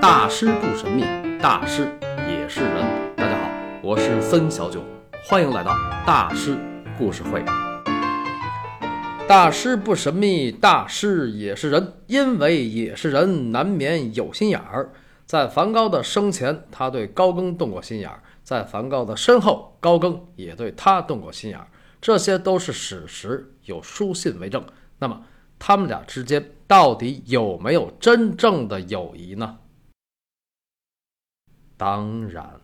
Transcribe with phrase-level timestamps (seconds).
[0.00, 1.04] 大师不神秘，
[1.42, 1.86] 大师
[2.26, 3.14] 也是人。
[3.16, 3.50] 大家好，
[3.82, 4.82] 我是森小九，
[5.28, 5.72] 欢迎来到
[6.06, 6.56] 大师
[6.96, 7.44] 故事会。
[9.28, 14.90] 大师不神秘，大师也是人，因为也是人，难免有心眼儿。
[15.26, 21.66] 在梵高的生前，他对高更动过心眼儿；在梵高的身后，高更也对他动过心眼儿。
[22.00, 24.64] 这些都是史实，有书信为证。
[24.98, 25.20] 那么，
[25.58, 29.58] 他们俩之间到底有没有真正的友谊呢？
[31.80, 32.60] 当然，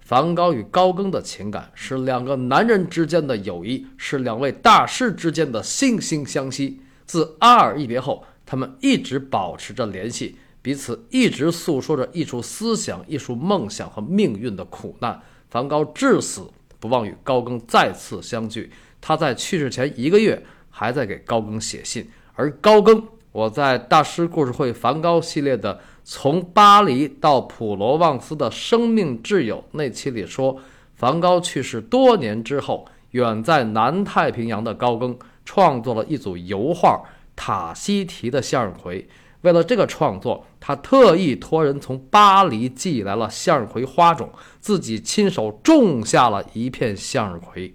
[0.00, 6.80] 梵高与高更的情感是两个男人之间的友谊，是两位大师之间的惺惺相惜。
[7.04, 15.20] 自阿尔一别后，他们一直保持着联系，彼此一直诉说着艺术思想、艺术梦想和命运的苦难。
[15.50, 16.50] 梵高至死
[16.80, 18.72] 不忘与高更再次相聚，
[19.02, 25.78] 他在去世前一个月还在给高更写信，而高更，我在大师故事会梵高系列的。
[26.06, 30.60] 从巴黎到普罗旺斯的生命挚友那期里说，
[30.94, 37.02] 梵高去世多年之后，远在南太平洋的高更创作了一组油画
[37.34, 39.02] 《塔西提的向日葵》。
[39.40, 47.72] 为了这个创作，他特意托人从巴黎寄来了向日葵花种，自己亲手种下了一片向日葵。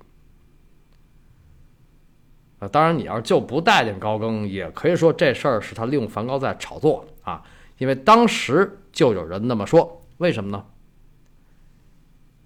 [2.59, 7.41] 啊，当然，你要就不待见高更，也可以说这事儿是他利用梵高在炒作啊。
[7.79, 10.63] 因为当时就有人那么说，为什么呢？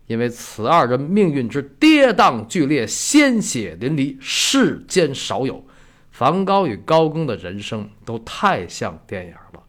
[0.07, 5.65] 因为此二人命运之跌宕剧烈，鲜血淋漓，世间少有。
[6.11, 9.63] 梵高与高更的人生都太像电影了，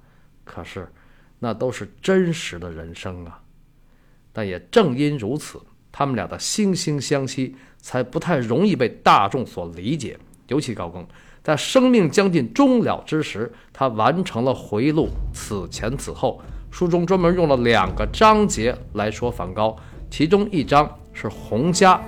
[0.44, 0.92] 可是
[1.38, 3.40] 那都是真实的人生啊。
[4.30, 10.18] 但也正因如此，他们俩的惺惺相惜才不太容易被大众所理解，
[10.48, 11.06] 尤其高更。
[11.42, 16.40] 在生命将近终了之时，他完成了回录《此前此后》。
[16.74, 19.76] 书中专门用了两个章节来说梵高，
[20.10, 22.02] 其中一章是洪家，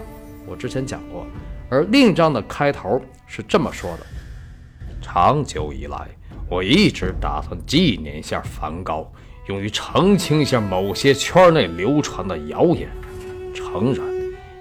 [0.44, 1.24] 我之前讲过，
[1.70, 4.06] 而另一章的开头是这么说的：
[5.00, 6.08] 长久以来，
[6.50, 9.08] 我一直打算纪念一下梵高，
[9.48, 12.88] 用于澄清一下某些圈内流传的谣言。
[13.54, 14.15] 诚然。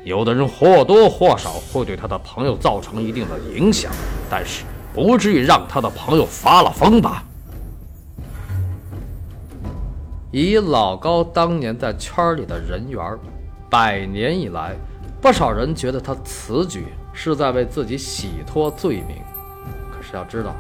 [0.05, 3.91] 有的人或多或少会对他的朋友造成一定的影响，
[4.29, 7.23] 但是不至于让他的朋友发了疯吧？
[10.29, 13.01] 以老高当年在圈里的人缘，
[13.67, 14.75] 百年以来，
[15.19, 19.17] 不少人觉得他此举是在为自己洗脱罪名。
[19.91, 20.53] 可是要知道，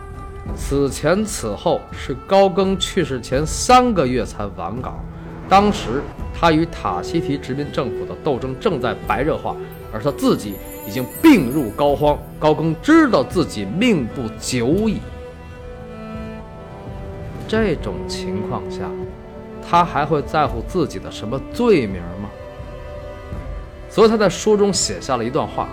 [0.55, 4.95] 此前此后是高更去世前三个月才完稿，
[5.49, 6.01] 当时。
[6.37, 9.55] 他与塔西提殖民政府的斗争正在白热化，
[9.89, 12.17] 而他自己已经病入膏肓。
[12.37, 14.99] 高更知道自己命不久矣。
[17.47, 18.81] 这种情况下，
[19.67, 22.29] 他还会在乎自己的什么罪名吗？
[23.89, 25.69] 所以他在书中写下了一段话：“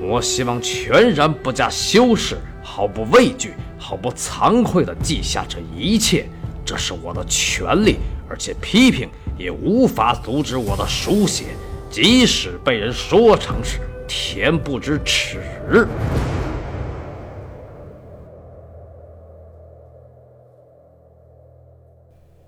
[0.00, 6.28] 我希望全然不加修饰，毫不畏惧，毫不惭愧地记下这一切，
[6.64, 7.96] 这是我的权利，
[8.30, 11.56] 而且批评。”也无法阻止我的书写，
[11.90, 15.40] 即使被人说成是恬不知耻。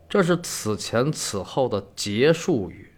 [0.06, 2.92] 这是此前此后的结束语。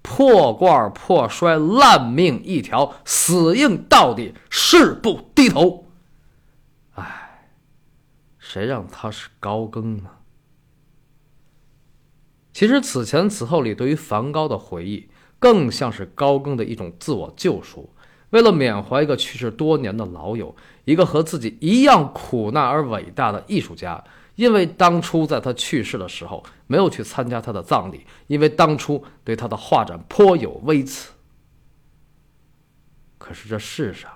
[0.00, 5.86] 破罐破摔，烂命一条，死硬到底，誓不低头。
[6.92, 7.48] 唉，
[8.38, 10.10] 谁让他是高更呢？
[12.54, 15.08] 其实此前此后里对于梵高的回忆，
[15.40, 17.90] 更像是高更的一种自我救赎。
[18.30, 20.54] 为了缅怀一个去世多年的老友，
[20.84, 24.02] 一个和自己一样苦难而伟大的艺术家，
[24.36, 31.12] 因为当初在他去世的时候没有去参加他的葬礼，因为当初对他的画展颇有微词。
[33.18, 34.10] 可是这世上，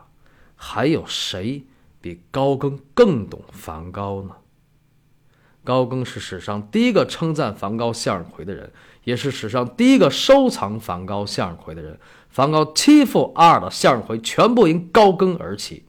[0.54, 1.64] 还有谁
[2.00, 4.36] 比高更更懂梵高呢？
[5.64, 8.72] 高更是史上第一个称赞梵高向日葵的人，
[9.04, 11.98] 也是史上第一个收藏梵高向日葵的人。
[12.30, 15.84] 梵高欺负阿尔的向日葵全部因高更而起，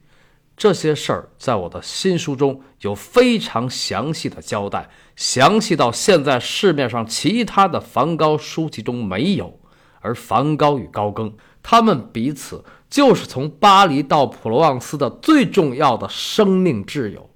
[0.58, 9.60] 这些事儿在我的新书中有非常详细的交代，详细到现在市面上其他的梵高书籍中没有。
[10.02, 17.29] 而梵高与高更，他们彼此就是从巴黎到普罗旺斯的最重要的生命挚友。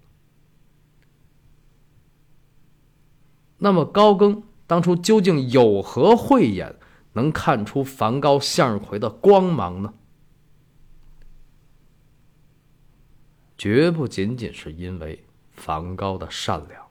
[3.64, 6.76] 那么高更当初究竟有何慧眼，
[7.14, 9.94] 能看出梵高向日葵的光芒呢？
[13.58, 15.24] 绝不仅仅是因为
[15.54, 16.82] 梵高的善良，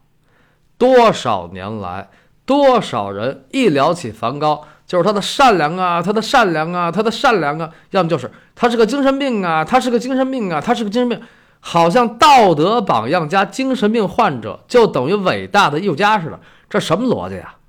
[0.79, 2.09] 多少年来，
[2.43, 11.21] 多少人一聊起梵高，就是他的善良啊，他的善良啊，他的善良啊，要么就是他是个精神病啊，他是个精神病啊，他是个精神病，
[11.59, 16.39] 好像道德榜样加精神病患者就等于伟大的艺术家似的，
[16.73, 17.59] 这什么逻辑啊？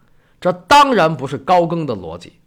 [0.40, 2.38] 这当然不是高更的逻辑。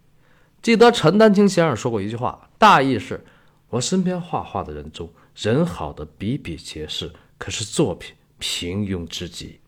[0.60, 3.24] 记得陈丹青先生说过一句话，大意是：
[3.68, 8.16] 我身边画画的人中，人好的比比皆是，可是作品。
[8.40, 9.60] 平庸之极，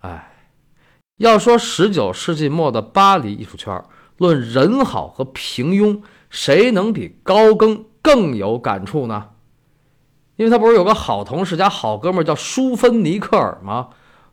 [0.00, 0.32] 哎，
[1.18, 3.84] 要说十九世纪末的巴黎艺术圈，
[4.18, 6.00] 论人好和平庸，
[6.30, 9.30] 谁能比高更更有感触呢？
[10.34, 13.90] 因为他不是有个好同事加好哥们叫舒芬尼克尔吗？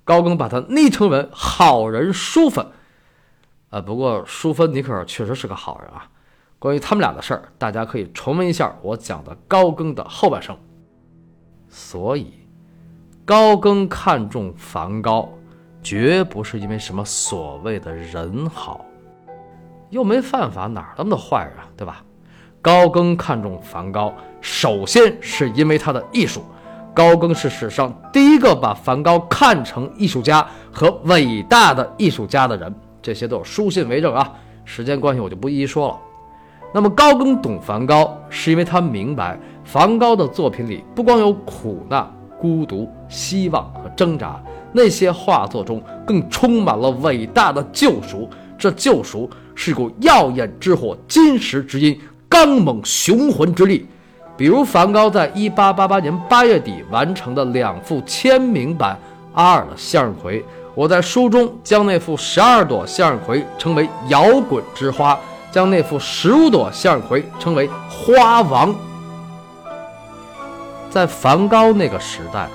[0.10, 2.66] 高更把他昵称为“好人淑芬”。
[3.70, 6.10] 呃，不过淑芬尼克尔确实是个好人啊。
[6.58, 10.58] 关于他们俩的事儿，大家可以重温一下我讲的高更的后半生。
[11.68, 12.34] 所以。
[13.24, 15.30] 高更看重梵高，
[15.84, 18.84] 绝不是因为什么所谓的人好，
[19.92, 22.04] 又没犯法，哪那么多坏人啊，对吧？
[22.64, 24.12] 高更看重梵高，
[24.42, 26.44] 首先是因为他的艺术。
[27.00, 34.30] 高更是史上第一个把梵高看成艺术家和伟大的艺术家的人，这些都有书信为证啊。
[34.66, 35.98] 时间关系，我就不一一说了。
[36.74, 42.06] 那么，高更懂梵高，是因为他明白梵高的作品里不光有苦难。
[42.38, 44.42] 孤独、希望和挣扎，
[44.74, 48.30] 那些画作中更充满了伟大的救赎。
[48.58, 51.98] 这救赎是一股耀眼之火、金石之音、
[52.28, 53.88] 刚猛雄浑之力。
[54.40, 58.98] 比如梵高在1888年8月底完成的两幅签名版
[59.34, 65.20] 阿尔的向日葵，我在书中将那幅十二朵向日葵称为“摇滚之花”，
[65.52, 68.74] 将那幅十五朵向日葵称为“花王”。
[70.90, 72.48] 在梵高那个时代，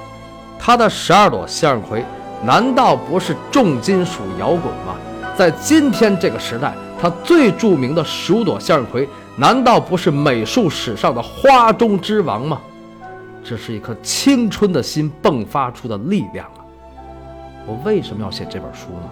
[0.58, 2.02] 他的十二朵向日葵
[2.42, 4.96] 难道不是重金属摇滚吗？
[5.36, 6.72] 在今天这个时代，
[7.04, 9.06] 他最著名的十五朵向日葵
[9.36, 12.58] 难道不是美术史上的花中之王吗？
[13.44, 16.64] 这是一颗青春的心迸发出的力量啊！
[17.66, 19.10] 我为什么要写这本书呢？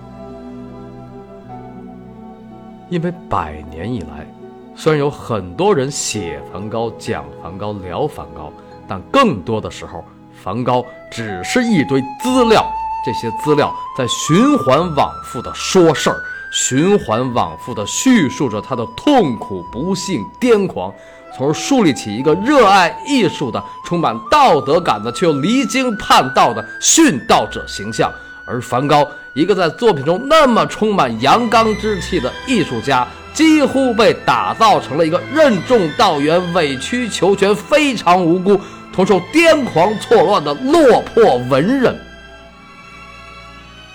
[2.89, 4.27] 因为百年以来，
[4.75, 8.51] 虽然有很多人写梵高、讲梵高、聊梵高。
[8.89, 10.03] 但更多的时候，
[10.43, 12.65] 梵高只是一堆资料，
[13.05, 16.17] 这些资料在循环往复的说事儿，
[16.53, 20.93] 循环往复的叙述着他的痛苦、不幸、癫狂，
[21.37, 28.13] 从而树立起一个热爱艺术的、充满道德感的却又离经叛道的殉道者形象。
[28.45, 29.05] 而梵高，
[29.35, 33.07] 一个在作品中那么充满阳刚之气的艺术家。
[33.33, 38.61] 几乎被打造成了一个任重道远、委曲求全、非常无辜、
[38.93, 41.99] 同受癫狂错乱的落魄文人。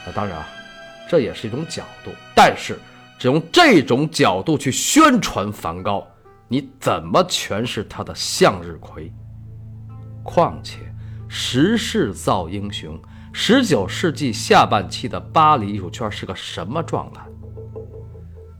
[0.07, 0.47] 那当然啊，
[1.09, 2.77] 这也是一种角度，但是
[3.17, 6.05] 只用这种角度去宣传梵高，
[6.47, 9.11] 你怎么诠释他的向日葵？
[10.23, 10.79] 况且，
[11.27, 12.99] 时势造英雄，
[13.31, 17.21] 十九世纪下半期的巴黎艺术圈是个什么状态？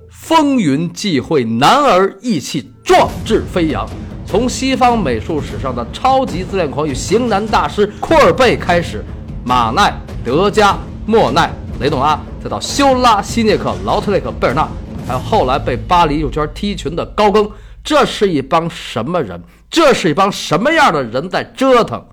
[0.10, 3.88] 风云际会，男儿意气，壮志飞扬。
[4.26, 9.04] 从西方美术史上的超级自恋狂与型男大师库尔贝开始，
[9.46, 9.94] 马奈、
[10.26, 14.68] 德加、莫奈、雷诺阿，再到修拉、希涅克、劳特雷克、贝尔纳，
[15.06, 17.50] 还有后来被巴黎艺术圈踢群的高更，
[17.84, 19.42] 这是一帮什么人？
[19.70, 22.04] 这是一帮什么样的人在折腾？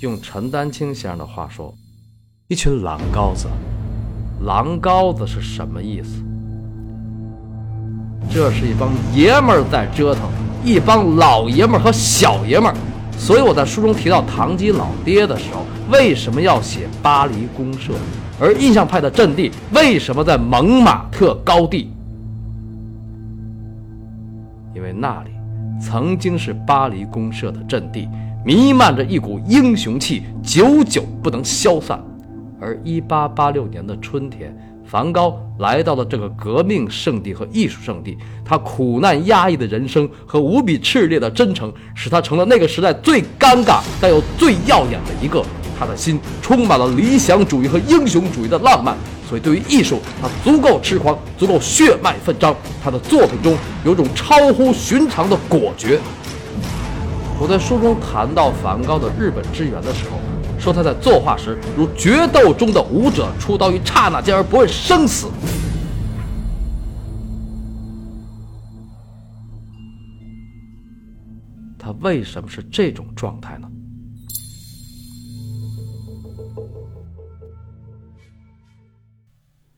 [0.00, 1.74] 用陈丹青先生的话说，
[2.48, 3.46] 一群狼羔子。
[4.44, 6.22] 狼羔子是什么意思？
[8.30, 10.22] 这是一帮爷们儿在折腾，
[10.64, 12.76] 一帮老爷们儿和小爷们儿。
[13.22, 17.92] 所以我在书中提到唐吉老爹的时候，为什么要写巴黎公社？
[18.40, 21.88] 而印象派的阵地为什么在蒙马特高地？
[24.74, 25.30] 因为那里
[25.80, 28.08] 曾经是巴黎公社的阵地，
[28.44, 32.02] 弥漫着一股英雄气，久久不能消散。
[32.60, 34.52] 而1886年的春天，
[34.92, 38.14] 梵高来到了这个革命圣地和艺术圣地。
[38.44, 45.42] 他苦难压抑的人生和无比炽烈的真诚，使他成了那个时代最尴尬但又最耀眼的一个。
[45.80, 48.94] 他的心充满了理想主义和英雄主义的浪漫，
[49.26, 52.54] 所以对于艺术，他足够痴狂，足够血脉奋张。
[52.84, 53.56] 他的作品中
[53.86, 55.98] 有种超乎寻常的果决。
[57.40, 60.20] 我在书中谈到梵高的日本之源的时候。
[60.62, 65.28] 说他在作画时如决斗中的武者出刀于刹那间而不问生死。
[71.76, 73.68] 他为什么是这种状态呢？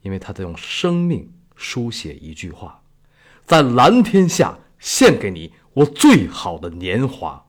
[0.03, 2.83] 因为他在用生命书写一句话
[3.47, 7.43] ：“在蓝天下献给你我最好的年华。”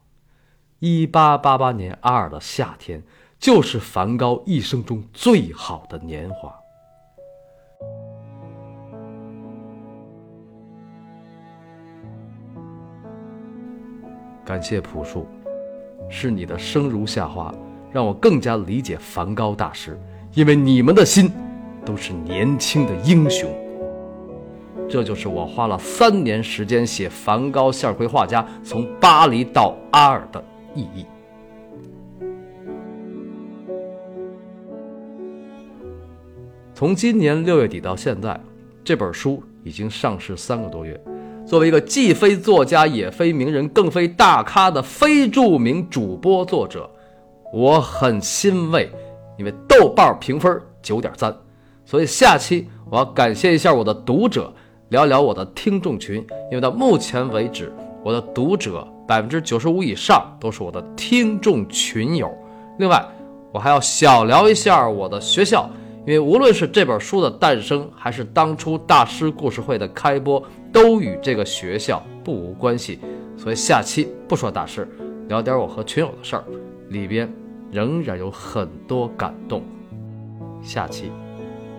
[0.79, 3.03] 一八八八年二的夏天，
[3.45, 6.51] 就是梵高一生中最好的年华。
[14.43, 15.27] 感谢朴树，
[16.09, 17.53] 是你的生如夏花，
[17.91, 19.95] 让我更加理解梵高大师。
[20.33, 21.31] 因为你们的心，
[21.85, 23.47] 都是年轻的英雄。
[24.89, 31.05] 这就是我花了三年时间写梵高向日葵画家从巴黎到阿尔的意义。
[36.75, 38.37] 从今年六月底到现在，
[38.83, 41.01] 这本书已经上市三个多月。
[41.47, 46.89] 作为一个既非作家也非名人更非大咖的非著名主播作者，
[47.53, 48.91] 我很欣慰，
[49.37, 51.33] 因为豆瓣评分九点三。
[51.85, 54.53] 所以下期我要感谢一下我的读者，
[54.89, 56.15] 聊聊我的听众群。
[56.51, 57.71] 因为到目前为止，
[58.03, 62.29] 我的读者百分之九十五以上都是我的听众群友。
[62.79, 63.01] 另外，
[63.53, 65.69] 我还要小聊一下我的学校，
[66.07, 70.43] 因为无论是这本书的诞生，还是当初大师故事会的开播。
[70.71, 72.99] 都与这个学校不无关系，
[73.37, 74.85] 所以下期不说大师，
[75.29, 76.43] 聊点我和群友的事儿，
[76.89, 77.33] 里边
[77.71, 79.63] 仍然有很多感动。
[80.61, 81.09] 下期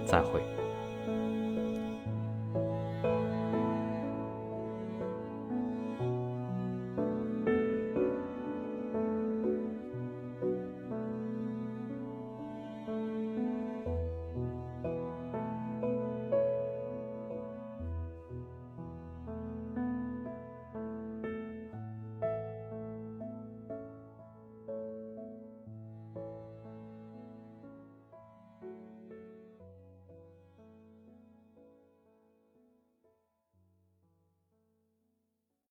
[0.06, 0.55] 再会。